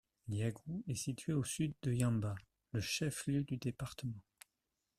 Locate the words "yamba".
1.93-2.33